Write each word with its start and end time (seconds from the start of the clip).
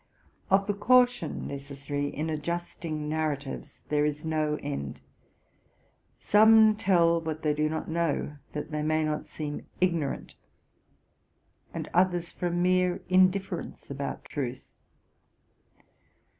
Of 0.49 0.65
the 0.65 0.73
caution 0.73 1.45
necessary 1.45 2.07
in 2.07 2.27
adjusting 2.31 3.07
narratives 3.07 3.81
there 3.89 4.03
is 4.03 4.25
no 4.25 4.57
end. 4.63 4.99
Some 6.19 6.75
tell 6.75 7.21
what 7.21 7.43
they 7.43 7.53
do 7.53 7.69
not 7.69 7.87
know, 7.87 8.37
that 8.53 8.71
they 8.71 8.81
may 8.81 9.03
not 9.03 9.27
seem 9.27 9.67
ignorant, 9.79 10.33
and 11.71 11.87
others 11.93 12.31
from 12.31 12.63
mere 12.63 13.03
indifference 13.09 13.91
about 13.91 14.25
truth. 14.25 14.73